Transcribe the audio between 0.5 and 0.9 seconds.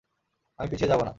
আমি